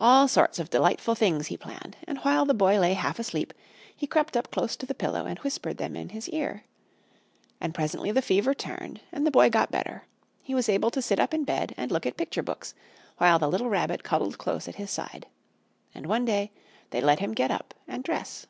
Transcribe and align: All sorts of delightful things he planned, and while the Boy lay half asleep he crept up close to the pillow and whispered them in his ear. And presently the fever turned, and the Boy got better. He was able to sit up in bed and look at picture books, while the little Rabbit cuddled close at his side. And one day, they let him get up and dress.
All 0.00 0.28
sorts 0.28 0.60
of 0.60 0.70
delightful 0.70 1.16
things 1.16 1.48
he 1.48 1.56
planned, 1.56 1.96
and 2.06 2.18
while 2.18 2.44
the 2.44 2.54
Boy 2.54 2.78
lay 2.78 2.92
half 2.94 3.18
asleep 3.18 3.52
he 3.96 4.06
crept 4.06 4.36
up 4.36 4.52
close 4.52 4.76
to 4.76 4.86
the 4.86 4.94
pillow 4.94 5.26
and 5.26 5.40
whispered 5.40 5.78
them 5.78 5.96
in 5.96 6.10
his 6.10 6.28
ear. 6.28 6.66
And 7.60 7.74
presently 7.74 8.12
the 8.12 8.22
fever 8.22 8.54
turned, 8.54 9.00
and 9.10 9.26
the 9.26 9.32
Boy 9.32 9.50
got 9.50 9.72
better. 9.72 10.04
He 10.40 10.54
was 10.54 10.68
able 10.68 10.92
to 10.92 11.02
sit 11.02 11.18
up 11.18 11.34
in 11.34 11.42
bed 11.42 11.74
and 11.76 11.90
look 11.90 12.06
at 12.06 12.16
picture 12.16 12.44
books, 12.44 12.74
while 13.18 13.40
the 13.40 13.48
little 13.48 13.68
Rabbit 13.70 14.04
cuddled 14.04 14.38
close 14.38 14.68
at 14.68 14.76
his 14.76 14.92
side. 14.92 15.26
And 15.92 16.06
one 16.06 16.24
day, 16.24 16.52
they 16.90 17.00
let 17.00 17.18
him 17.18 17.32
get 17.34 17.50
up 17.50 17.74
and 17.88 18.04
dress. 18.04 18.46